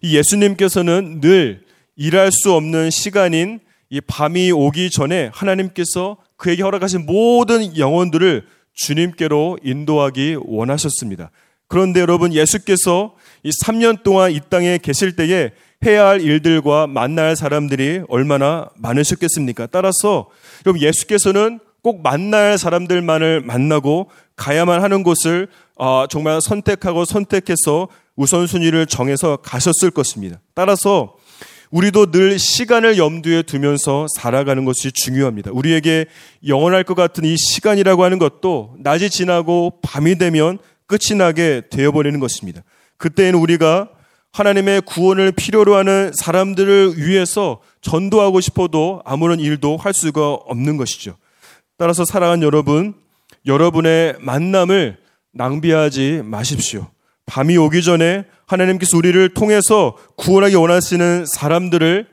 이 0.00 0.16
예수님께서는 0.16 1.20
늘 1.20 1.64
일할 1.96 2.30
수 2.32 2.52
없는 2.52 2.90
시간인 2.90 3.60
이 3.90 4.00
밤이 4.00 4.52
오기 4.52 4.90
전에 4.90 5.30
하나님께서 5.34 6.16
그에게 6.36 6.62
허락하신 6.62 7.04
모든 7.06 7.76
영혼들을 7.76 8.46
주님께로 8.74 9.58
인도하기 9.62 10.38
원하셨습니다. 10.44 11.30
그런데 11.68 12.00
여러분 12.00 12.32
예수께서 12.32 13.14
이 13.42 13.50
3년 13.50 14.02
동안 14.02 14.32
이 14.32 14.40
땅에 14.48 14.78
계실 14.78 15.14
때에 15.14 15.52
해야 15.84 16.08
할 16.08 16.20
일들과 16.20 16.86
만날 16.86 17.36
사람들이 17.36 18.02
얼마나 18.08 18.68
많으셨겠습니까? 18.76 19.66
따라서 19.68 20.28
여러분 20.66 20.82
예수께서는 20.82 21.60
꼭 21.82 22.02
만날 22.02 22.58
사람들만을 22.58 23.40
만나고 23.42 24.10
가야만 24.36 24.82
하는 24.82 25.02
곳을 25.02 25.48
어, 25.76 26.06
정말 26.08 26.40
선택하고 26.40 27.04
선택해서 27.04 27.88
우선순위를 28.16 28.86
정해서 28.86 29.36
가셨을 29.36 29.90
것입니다. 29.90 30.40
따라서 30.54 31.14
우리도 31.70 32.10
늘 32.10 32.38
시간을 32.38 32.98
염두에 32.98 33.42
두면서 33.42 34.06
살아가는 34.16 34.64
것이 34.64 34.90
중요합니다. 34.90 35.52
우리에게 35.52 36.06
영원할 36.46 36.82
것 36.82 36.94
같은 36.94 37.24
이 37.24 37.36
시간이라고 37.36 38.02
하는 38.02 38.18
것도 38.18 38.76
낮이 38.80 39.08
지나고 39.08 39.78
밤이 39.82 40.18
되면 40.18 40.58
끝이 40.86 41.16
나게 41.16 41.62
되어버리는 41.70 42.18
것입니다. 42.18 42.62
그때에는 42.96 43.38
우리가 43.38 43.88
하나님의 44.32 44.82
구원을 44.82 45.32
필요로 45.32 45.76
하는 45.76 46.12
사람들을 46.12 46.98
위해서 46.98 47.60
전도하고 47.80 48.40
싶어도 48.40 49.02
아무런 49.04 49.40
일도 49.40 49.76
할 49.76 49.94
수가 49.94 50.34
없는 50.34 50.76
것이죠. 50.76 51.16
따라서 51.78 52.04
사랑하는 52.04 52.42
여러분, 52.42 52.94
여러분의 53.46 54.16
만남을 54.20 54.98
낭비하지 55.32 56.22
마십시오. 56.24 56.88
밤이 57.30 57.56
오기 57.56 57.84
전에 57.84 58.24
하나님께서 58.46 58.96
우리를 58.96 59.34
통해서 59.34 59.96
구원하기 60.16 60.56
원하시는 60.56 61.26
사람들을 61.26 62.08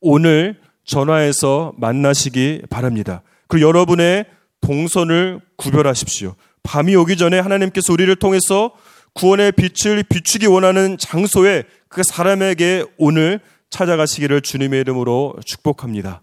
오늘 0.00 0.56
전화해서 0.84 1.72
만나시기 1.78 2.62
바랍니다. 2.68 3.22
그리고 3.46 3.68
여러분의 3.68 4.26
동선을 4.62 5.40
구별하십시오. 5.56 6.34
밤이 6.64 6.96
오기 6.96 7.16
전에 7.16 7.38
하나님께서 7.38 7.92
우리를 7.92 8.16
통해서 8.16 8.72
구원의 9.14 9.52
빛을 9.52 10.02
비추기 10.02 10.46
원하는 10.46 10.98
장소에 10.98 11.62
그 11.88 12.02
사람에게 12.02 12.86
오늘 12.98 13.38
찾아가시기를 13.70 14.40
주님의 14.40 14.80
이름으로 14.80 15.36
축복합니다. 15.44 16.22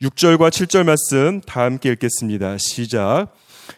6절과 0.00 0.48
7절 0.48 0.84
말씀 0.84 1.42
다 1.42 1.64
함께 1.64 1.90
읽겠습니다. 1.90 2.56
시작. 2.56 3.26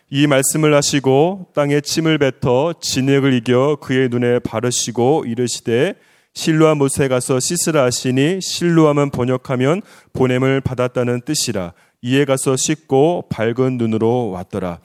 이 0.09 0.27
말씀을 0.29 0.73
하시고 0.75 1.49
땅에 1.55 1.81
침을 1.81 2.19
뱉어 2.19 2.75
진액을 2.81 3.33
이겨 3.35 3.77
그의 3.81 4.09
눈에 4.09 4.39
바르시고 4.39 5.25
이르시되 5.27 5.95
실로암 6.33 6.79
못에 6.79 7.09
가서 7.09 7.41
씻으라 7.41 7.85
하시니 7.85 8.41
실로암은 8.41 9.11
번역하면 9.11 9.83
보냄을 10.13 10.61
받았다는 10.61 11.23
뜻이라 11.23 11.73
이에 12.03 12.25
가서 12.25 12.57
씻고 12.57 13.25
밝은 13.31 13.79
눈으로 13.79 14.31
왔더라. 14.31 14.79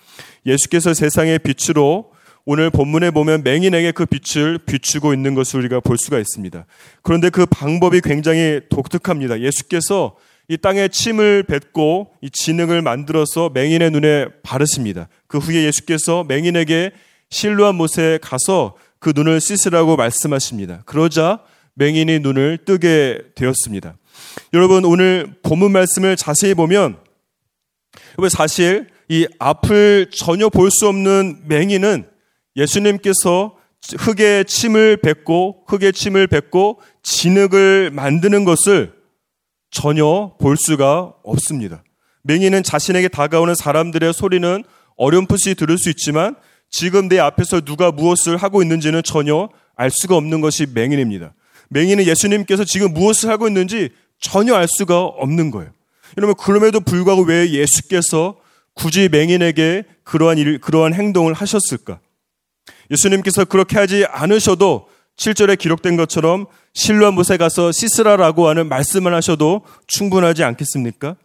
예수께서 0.46 0.94
세상의 0.94 1.40
빛으로 1.40 2.12
오늘 2.46 2.72
본문에 2.72 3.12
보면 3.12 3.44
맹인에게 3.44 3.92
그 3.92 4.08
빛을 4.08 4.58
비추고 4.66 5.13
있는 5.13 5.36
것을 5.36 5.60
우리가 5.60 5.82
볼 5.82 6.00
수가 6.00 6.18
있습니다. 6.18 6.66
그런데 7.04 7.30
그 7.30 7.46
방법이 7.46 8.01
굉장히 8.01 8.62
독특합니다. 8.70 9.42
예수께서 9.42 10.16
이 10.48 10.58
땅에 10.58 10.88
침을 10.88 11.44
뱉고 11.44 12.12
이 12.22 12.30
진흙을 12.30 12.82
만들어서 12.82 13.50
맹인의 13.54 13.92
눈에 13.92 14.28
바르십니다. 14.44 15.08
그 15.28 15.38
후에 15.38 15.64
예수께서 15.64 16.24
맹인에게 16.26 16.92
실루한 17.30 17.76
못에 17.76 18.20
가서 18.22 18.76
그 19.00 19.14
눈을 19.16 19.40
씻으라고 19.40 19.96
말씀하십니다. 19.96 20.84
그러자 20.86 21.40
맹인이 21.76 22.20
눈을 22.20 22.60
뜨게 22.66 23.20
되었습니다. 23.36 23.96
여러분 24.54 24.84
오늘 24.86 25.36
본문 25.42 25.72
말씀을 25.72 26.16
자세히 26.18 26.54
보면 26.54 26.98
사실 28.30 28.88
이 29.08 29.26
앞을 29.40 30.10
전혀 30.12 30.50
볼 30.50 30.70
수 30.70 30.88
없는 30.88 31.44
맹인은 31.46 32.06
예수님께서 32.56 33.58
흙에 33.98 34.44
침을 34.44 34.98
뱉고 34.98 35.64
흙에 35.68 35.92
침을 35.92 36.28
뱉고 36.28 36.82
진흙을 37.04 37.92
만드는 37.92 38.46
것을 38.46 38.94
전혀 39.72 40.34
볼 40.40 40.58
수가 40.58 41.13
없습니다. 41.24 41.84
맹인은 42.24 42.63
자신에게 42.63 43.08
다가오는 43.08 43.56
사람들의 43.56 44.13
소리는 44.13 44.63
어렴풋이 44.98 45.56
들을 45.56 45.78
수 45.78 45.90
있지만 45.90 46.36
지금 46.70 47.08
내 47.08 47.20
앞에서 47.20 47.62
누가 47.62 47.92
무엇을 47.92 48.38
하고 48.38 48.62
있는지는 48.62 49.01
전혀 49.04 49.50
알 49.75 49.90
수가 49.90 50.16
없는 50.16 50.42
것이 50.42 50.68
맹인입니다. 50.74 51.34
맹인은 51.70 52.06
예수님께서 52.06 52.66
지금 52.66 52.94
무엇을 52.94 53.30
하고 53.30 53.48
있는지 53.48 53.90
전혀 54.20 54.54
알 54.54 54.68
수가 54.68 55.01
없는 55.01 55.51
거예요. 55.51 55.72
여러분 56.18 56.36
그럼에도 56.36 56.80
불구하고 56.82 57.24
왜 57.24 57.50
예수께서 57.50 58.38
굳이 58.74 59.10
맹인에게 59.10 59.86
그러한 60.04 60.38
일, 60.38 60.60
그러한 60.60 60.94
행동을 60.94 61.34
하셨을까? 61.34 62.00
예수님께서 62.92 63.46
그렇게 63.46 63.78
하지 63.78 64.06
않으셔도 64.06 64.88
7절에 65.18 65.58
기록된 65.58 65.98
것처럼 65.98 66.48
실로암 66.74 67.15
못에 67.15 67.38
가서 67.38 67.72
씻으라라고 67.72 68.48
하는 68.48 68.68
말씀을 68.68 69.13
하셔도 69.13 69.62
충분하지 69.88 70.44
않겠습니까? 70.44 71.15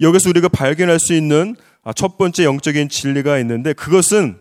여기서 0.00 0.28
우리가 0.30 0.48
발견할 0.48 0.98
수 0.98 1.14
있는 1.14 1.56
아, 1.84 1.92
첫 1.92 2.18
번째 2.18 2.44
영적인 2.44 2.88
진리가 2.88 3.38
있는데 3.40 3.72
그것은 3.72 4.38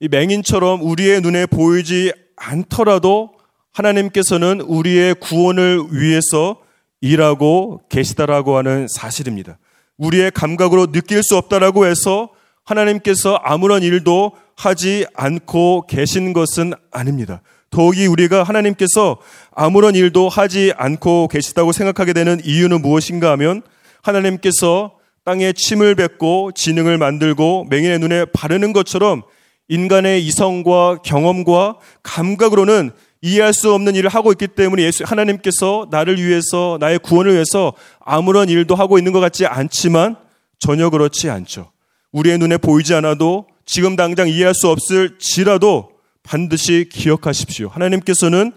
이 0.00 0.08
맹인처럼 0.08 0.82
우리의 0.82 1.20
눈에 1.20 1.46
보이지 1.46 2.12
않더라도 2.36 3.32
하나님께서는 3.72 4.60
우리의 4.60 5.14
구원을 5.14 5.82
위해서 5.90 6.60
일하고 7.00 7.80
계시다라고 7.88 8.56
하는 8.56 8.86
사실입니다. 8.88 9.58
우리의 9.98 10.30
감각으로 10.30 10.92
느낄 10.92 11.22
수 11.22 11.36
없다라고 11.36 11.86
해서 11.86 12.30
하나님께서 12.64 13.36
아무런 13.36 13.82
일도 13.82 14.32
하지 14.56 15.06
않고 15.14 15.86
계신 15.86 16.32
것은 16.32 16.72
아닙니다. 16.90 17.42
더욱이 17.70 18.06
우리가 18.06 18.42
하나님께서 18.42 19.18
아무런 19.54 19.94
일도 19.94 20.28
하지 20.28 20.72
않고 20.76 21.28
계시다고 21.28 21.72
생각하게 21.72 22.12
되는 22.12 22.40
이유는 22.44 22.82
무엇인가 22.82 23.30
하면 23.32 23.62
하나님께서 24.02 24.92
땅에 25.24 25.52
침을 25.52 25.94
뱉고 25.94 26.52
지능을 26.52 26.96
만들고 26.96 27.66
맹인의 27.68 27.98
눈에 27.98 28.24
바르는 28.26 28.72
것처럼 28.72 29.22
인간의 29.68 30.24
이성과 30.26 31.02
경험과 31.04 31.76
감각으로는 32.02 32.90
이해할 33.20 33.52
수 33.52 33.74
없는 33.74 33.94
일을 33.96 34.08
하고 34.08 34.32
있기 34.32 34.48
때문에 34.48 34.82
예수 34.84 35.04
하나님께서 35.04 35.88
나를 35.90 36.22
위해서 36.22 36.78
나의 36.80 36.98
구원을 37.00 37.34
위해서 37.34 37.74
아무런 38.00 38.48
일도 38.48 38.74
하고 38.74 38.96
있는 38.96 39.12
것 39.12 39.20
같지 39.20 39.44
않지만 39.44 40.16
전혀 40.58 40.88
그렇지 40.88 41.28
않죠. 41.28 41.70
우리의 42.12 42.38
눈에 42.38 42.56
보이지 42.56 42.94
않아도 42.94 43.46
지금 43.66 43.96
당장 43.96 44.28
이해할 44.28 44.54
수 44.54 44.68
없을지라도 44.68 45.90
반드시 46.28 46.86
기억하십시오. 46.92 47.68
하나님께서는 47.68 48.52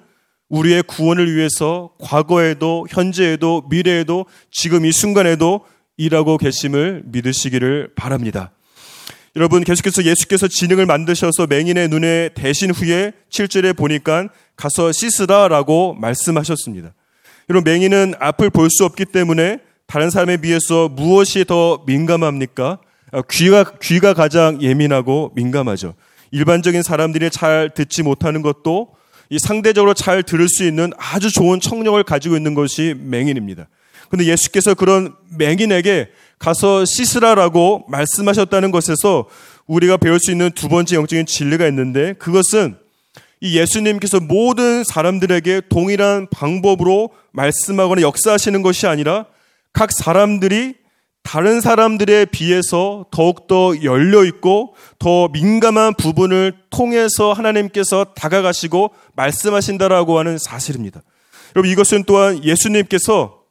우리의 0.50 0.84
구원을 0.84 1.34
위해서 1.34 1.92
과거에도 2.02 2.86
현재에도 2.90 3.64
미래에도 3.70 4.26
지금 4.52 4.86
이 4.86 4.92
순간에도 4.92 5.62
일하고 5.96 6.38
계심을 6.38 7.04
믿으시기를 7.06 7.92
바랍니다. 7.96 8.52
여러분 9.38 9.64
계속해서 9.64 10.04
예수께서 10.04 10.50
진흙을 10.50 10.86
만드셔서 10.86 11.48
맹인의 11.48 11.88
눈에 11.88 12.32
대신 12.34 12.72
후에 12.72 13.14
7절에 13.30 13.78
보니까 13.78 14.28
가서 14.58 14.92
씻으라라고 14.92 15.94
말씀하셨습니다. 15.94 16.94
여러분 17.50 17.72
맹인은 17.72 18.16
앞을 18.20 18.50
볼 18.50 18.70
수 18.70 18.84
없기 18.84 19.06
때문에 19.06 19.60
다른 19.88 20.10
사람에 20.10 20.38
비해서 20.38 20.90
무엇이 20.90 21.46
더 21.46 21.82
민감합니까? 21.88 22.80
아, 23.14 23.22
귀가 23.30 23.64
귀가 23.82 24.14
가장 24.14 24.62
예민하고 24.62 25.32
민감하죠. 25.36 25.94
일반적인 26.32 26.84
사람들이 26.84 27.30
잘 27.30 27.70
듣지 27.74 28.04
못하는 28.04 28.42
것도 28.42 28.96
이 29.30 29.40
상대적으로 29.40 29.94
잘 29.94 30.24
들을 30.24 30.48
수 30.50 30.64
있는 30.64 30.92
아주 30.98 31.32
좋은 31.32 31.60
청력을 31.60 32.02
가지고 32.04 32.36
있는 32.36 32.54
것이 32.54 32.96
맹인입니다. 32.98 33.68
근데 34.10 34.26
예수께서 34.26 34.74
그런 34.74 35.16
맹인에게 35.38 36.10
가서 36.38 36.84
씻으라라고 36.84 37.86
말씀하셨다는 37.88 38.72
것에서 38.72 39.30
우리가 39.68 39.96
배울 39.96 40.20
수 40.20 40.32
있는 40.32 40.52
두 40.52 40.68
번째 40.68 40.98
영적인 40.98 41.26
진리가 41.26 41.66
있는데 41.68 42.14
그것은 42.14 42.76
이 43.40 43.58
예수님께서 43.58 44.20
모든 44.20 44.84
사람들에게 44.84 45.62
동일한 45.70 46.28
방법으로 46.30 47.12
말씀하거나 47.32 48.02
역사하시는 48.02 48.62
것이 48.62 48.86
아니라 48.86 49.26
각 49.72 49.92
사람들이 49.94 50.76
다른 51.24 51.62
사람들에 51.62 52.26
비해서 52.26 53.06
더욱더 53.12 53.84
열려있고 53.84 54.76
더 55.00 55.28
민감한 55.30 55.94
부분을 55.94 56.54
통해서 56.70 57.32
하나님께서 57.34 58.06
다가가시고 58.16 58.92
말씀하신다라고 59.16 60.20
하는 60.20 60.38
사실입니다. 60.38 61.02
여러분 61.56 61.72
이것은 61.72 62.04
또한 62.06 62.44
예수님께서 62.44 63.42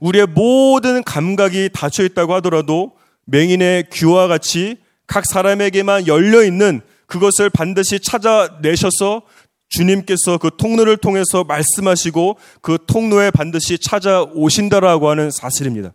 우리의 0.00 0.26
모든 0.26 1.02
감각이 1.02 1.70
닫혀 1.72 2.04
있다고 2.04 2.34
하더라도 2.34 2.96
맹인의 3.26 3.90
귀와 3.92 4.26
같이 4.26 4.78
각 5.06 5.26
사람에게만 5.26 6.06
열려 6.06 6.42
있는 6.42 6.80
그것을 7.06 7.50
반드시 7.50 8.00
찾아내셔서 8.00 9.22
주님께서 9.68 10.38
그 10.38 10.50
통로를 10.56 10.96
통해서 10.96 11.44
말씀하시고 11.44 12.38
그 12.60 12.78
통로에 12.86 13.30
반드시 13.30 13.78
찾아오신다라고 13.78 15.08
하는 15.08 15.30
사실입니다. 15.30 15.92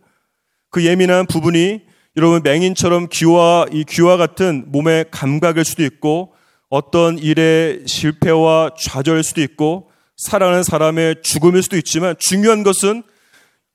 그 0.76 0.84
예민한 0.84 1.24
부분이 1.24 1.80
여러분 2.18 2.42
맹인처럼 2.42 3.08
귀와 3.10 3.64
이 3.72 3.82
귀와 3.84 4.18
같은 4.18 4.64
몸의 4.66 5.06
감각일 5.10 5.64
수도 5.64 5.82
있고 5.84 6.34
어떤 6.68 7.18
일의 7.18 7.84
실패와 7.86 8.72
좌절일 8.78 9.22
수도 9.22 9.40
있고 9.40 9.88
사랑하는 10.18 10.62
사람의 10.62 11.22
죽음일 11.22 11.62
수도 11.62 11.78
있지만 11.78 12.14
중요한 12.18 12.62
것은 12.62 13.04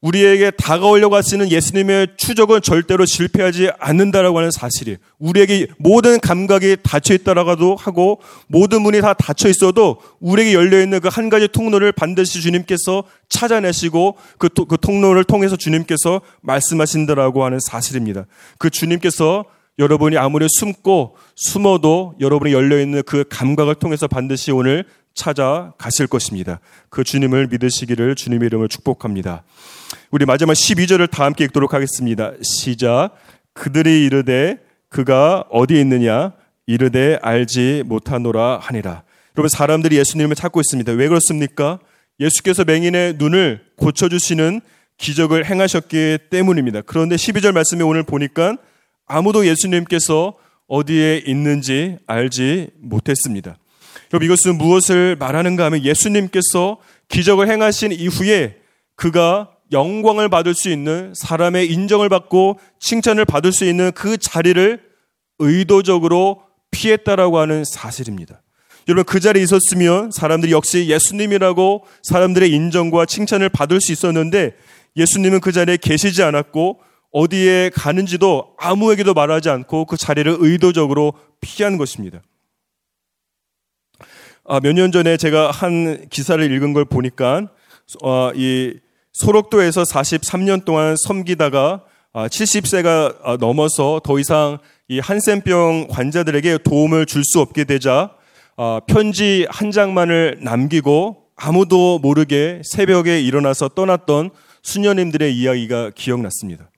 우리에게 0.02 0.50
다가오려고 0.52 1.16
하시는 1.16 1.52
예수님의 1.52 2.08
추적은 2.18 2.62
절대로 2.64 3.06
실패하지 3.06 3.70
않는다라고 3.78 4.40
하는 4.40 4.50
사실이 4.50 4.98
우리에게 5.20 5.68
모든 5.78 6.20
감각이 6.20 6.78
닫혀 6.82 7.14
있다라고도 7.14 7.76
하고 7.76 8.20
모든 8.48 8.82
문이 8.82 9.02
다 9.02 9.14
닫혀 9.14 9.48
있어도 9.50 9.98
우리에게 10.20 10.54
열려 10.54 10.82
있는 10.82 11.00
그 11.00 11.12
한 11.12 11.30
가지 11.30 11.48
통로를 11.48 11.92
반드시 11.92 12.42
주님께서 12.42 13.04
찾아내시고 13.30 14.18
그, 14.38 14.50
그 14.50 14.78
통로를 14.80 15.24
통해서 15.24 15.56
주님께서 15.56 16.22
말씀하신다라고 16.42 17.44
하는 17.44 17.60
사실입니다. 17.60 18.26
그 18.58 18.70
주님께서 18.70 19.46
여러분이 19.78 20.18
아무리 20.18 20.48
숨고 20.50 21.16
숨어도 21.36 22.16
여러분이 22.20 22.54
열려 22.54 22.80
있는 22.80 23.04
그 23.06 23.24
감각을 23.30 23.76
통해서 23.76 24.08
반드시 24.08 24.52
오늘 24.52 24.86
찾아가실 25.13 26.08
것입니다. 26.08 26.60
그 26.89 27.04
주님을 27.04 27.47
믿으시기를 27.47 28.15
주님의 28.15 28.47
이름을 28.47 28.69
축복합니다. 28.69 29.43
우리 30.12 30.26
마지막 30.26 30.54
12절을 30.54 31.10
다 31.10 31.26
함께 31.26 31.43
읽도록 31.45 31.74
하겠습니다. 31.74 32.34
시작. 32.41 33.12
그들이 33.54 34.06
이르되 34.06 34.58
그가 34.89 35.45
어디 35.50 35.80
있느냐 35.80 36.34
이르되 36.65 37.19
알지 37.21 37.84
못하노라 37.86 38.60
하니라. 38.62 39.04
여러분 39.38 39.50
사람들이 39.50 39.97
예수님을 39.97 40.36
찾고 40.36 40.60
있습니다. 40.60 40.91
왜 40.93 41.08
그렇습니까? 41.08 41.80
예수께서 42.19 42.63
맹인의 42.63 43.15
눈을 43.17 43.63
고쳐 43.78 44.10
주시는 44.10 44.62
기적을 44.97 45.45
행하셨기 45.45 46.19
때문입니다. 46.30 46.82
그런데 46.86 47.15
12절 47.15 47.54
말씀에 47.54 47.84
오늘 47.84 48.04
보니까 48.04 48.58
아무도 49.08 49.47
예수님께서 49.47 50.36
어디에 50.67 51.24
있는지 51.26 51.97
알지 52.06 52.69
못했습니다. 52.80 53.58
그럼 54.12 54.24
이것은 54.24 54.58
무엇을 54.58 55.15
말하는가 55.15 55.63
하면 55.65 55.86
예수님께서 55.86 56.78
기적을 57.08 57.50
행하신 57.50 57.93
이후에 57.93 58.58
그가 58.97 59.52
영광을 59.71 60.28
받을 60.28 60.54
수 60.54 60.69
있는 60.69 61.13
사람의 61.15 61.71
인정을 61.71 62.10
받고 62.10 62.60
칭찬을 62.82 63.24
받을 63.24 63.54
수 63.54 63.63
있는 63.63 63.93
그 63.93 64.17
자리를 64.17 64.82
의도적으로 65.39 66.41
피했다라고 66.71 67.39
하는 67.39 67.63
사실입니다. 67.63 68.41
여러분 68.89 69.06
그 69.06 69.21
자리에 69.21 69.41
있었으면 69.43 70.12
사람들이 70.12 70.52
역시 70.52 70.89
예수님이라고 70.89 71.86
사람들의 72.04 72.52
인정과 72.52 73.06
칭찬을 73.06 73.47
받을 73.47 73.80
수 73.80 73.93
있었는데 73.93 74.56
예수님은 74.97 75.39
그 75.39 75.54
자리에 75.54 75.78
계시지 75.78 76.21
않았고 76.21 76.82
어디에 77.13 77.69
가는지도 77.74 78.56
아무에게도 78.60 79.13
말하지 79.13 79.50
않고 79.50 79.86
그 79.86 79.95
자리를 79.95 80.36
의도적으로 80.39 81.13
피한 81.39 81.78
것입니다. 81.78 82.21
아, 84.54 84.60
몇년 84.60 84.92
전에 84.92 85.16
제가 85.16 85.50
한 85.50 86.10
기사를 86.10 86.44
읽은 86.52 86.74
걸 86.74 86.84
보니까 86.84 87.48
어, 88.04 88.32
이 88.36 88.74
소록도에서 89.14 89.84
43년 89.84 90.66
동안 90.66 90.98
섬기다가 90.98 91.86
아, 92.12 92.28
70세가 92.28 93.20
아, 93.24 93.38
넘어서 93.40 94.02
더 94.04 94.20
이상 94.20 94.58
이 94.90 95.00
한센병 95.00 95.88
환자들에게 95.90 96.58
도움을 96.66 97.06
줄 97.06 97.24
수 97.24 97.40
없게 97.40 97.64
되자 97.64 98.12
아, 98.58 98.82
편지 98.88 99.48
한 99.50 99.72
장만을 99.72 100.40
남기고 100.42 101.28
아무도 101.38 102.00
모르게 102.00 102.62
새벽에 102.66 103.22
일어나서 103.22 103.70
떠났던 103.70 104.32
수녀님들의 104.64 105.34
이야기가 105.34 105.92
기억났습니다. 105.96 106.70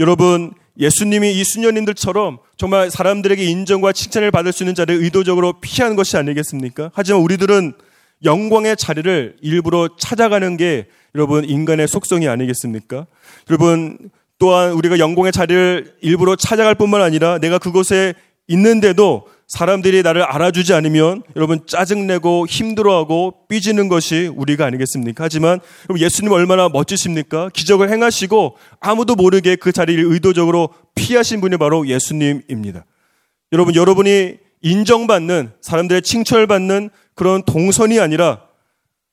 여러분, 0.00 0.54
예수님이 0.78 1.32
이 1.32 1.44
수녀님들처럼 1.44 2.38
정말 2.56 2.90
사람들에게 2.90 3.42
인정과 3.44 3.92
칭찬을 3.92 4.30
받을 4.30 4.52
수 4.52 4.62
있는 4.62 4.74
자리를 4.74 5.02
의도적으로 5.02 5.60
피한 5.60 5.96
것이 5.96 6.16
아니겠습니까? 6.16 6.90
하지만 6.94 7.20
우리들은 7.22 7.74
영광의 8.24 8.76
자리를 8.76 9.36
일부러 9.42 9.90
찾아가는 9.98 10.56
게 10.56 10.86
여러분 11.14 11.44
인간의 11.44 11.88
속성이 11.88 12.28
아니겠습니까? 12.28 13.06
여러분 13.50 13.98
또한 14.38 14.72
우리가 14.72 14.98
영광의 14.98 15.32
자리를 15.32 15.96
일부러 16.00 16.36
찾아갈 16.36 16.74
뿐만 16.74 17.02
아니라 17.02 17.38
내가 17.38 17.58
그곳에 17.58 18.14
있는데도 18.48 19.28
사람들이 19.52 20.02
나를 20.02 20.22
알아주지 20.22 20.72
않으면 20.72 21.22
여러분 21.36 21.60
짜증내고 21.66 22.46
힘들어하고 22.46 23.34
삐지는 23.48 23.88
것이 23.88 24.30
우리가 24.34 24.64
아니겠습니까? 24.64 25.24
하지만 25.24 25.60
예수님 25.94 26.32
얼마나 26.32 26.70
멋지십니까? 26.70 27.50
기적을 27.52 27.90
행하시고 27.90 28.56
아무도 28.80 29.14
모르게 29.14 29.56
그 29.56 29.70
자리를 29.70 30.02
의도적으로 30.06 30.70
피하신 30.94 31.42
분이 31.42 31.58
바로 31.58 31.86
예수님입니다. 31.86 32.86
여러분, 33.52 33.74
여러분이 33.74 34.38
인정받는 34.62 35.52
사람들의 35.60 36.00
칭찬받는 36.00 36.88
그런 37.14 37.42
동선이 37.42 38.00
아니라 38.00 38.40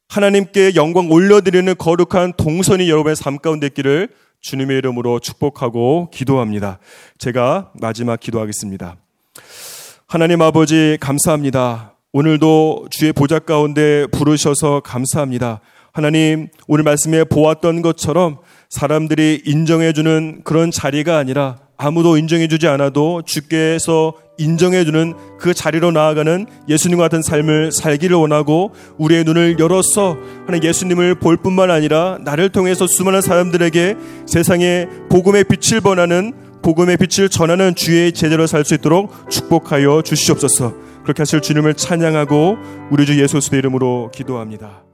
하나님께 0.08 0.76
영광 0.76 1.12
올려드리는 1.12 1.76
거룩한 1.78 2.36
동선이 2.38 2.90
여러분의 2.90 3.18
삶 3.18 3.40
가운데 3.40 3.68
있기를 3.68 4.08
주님의 4.40 4.78
이름으로 4.78 5.20
축복하고 5.20 6.10
기도합니다. 6.14 6.80
제가 7.18 7.74
마지막 7.74 8.22
기도하겠습니다. 8.22 8.96
하나님 10.12 10.42
아버지 10.42 10.98
감사합니다. 11.00 11.94
오늘도 12.14 12.88
주의 12.90 13.14
보좌 13.14 13.38
가운데 13.38 14.08
부르셔서 14.08 14.80
감사합니다. 14.80 15.60
하나님 15.94 16.48
오늘 16.68 16.84
말씀에 16.84 17.26
보았던 17.26 17.84
것처럼 17.84 18.40
사람들이 18.70 19.44
인정해주는 19.46 20.42
그런 20.44 20.72
자리가 20.72 21.20
아니라 21.20 21.58
아무도 21.78 22.18
인정해주지 22.18 22.68
않아도 22.68 23.22
주께서 23.24 24.14
인정해주는 24.40 25.14
그 25.38 25.54
자리로 25.54 25.92
나아가는 25.92 26.48
예수님 26.68 26.98
같은 26.98 27.22
삶을 27.22 27.72
살기를 27.72 28.18
원하고 28.18 28.72
우리의 28.98 29.26
눈을 29.26 29.60
열어서 29.60 30.18
하는 30.48 30.64
예수님을 30.64 31.20
볼 31.20 31.38
뿐만 31.38 31.70
아니라 31.70 32.18
나를 32.22 32.50
통해서 32.50 32.88
수많은 32.88 33.22
사람들에게 33.22 33.96
세상에 34.26 34.88
복음의 35.12 35.44
빛을 35.44 35.82
번하는 35.82 36.49
복음의 36.62 36.98
빛을 36.98 37.30
전하는 37.30 37.76
주의 37.76 38.12
제대로 38.12 38.48
살 38.48 38.64
수 38.64 38.76
있도록 38.76 39.30
축복하여 39.30 40.02
주시옵소서. 40.04 40.74
그렇게 41.04 41.22
하실 41.22 41.42
주님을 41.42 41.74
찬양하고 41.76 42.58
우리 42.92 43.06
주 43.06 43.20
예수 43.20 43.34
그리스도의 43.34 43.60
이름으로 43.60 44.12
기도합니다. 44.14 44.89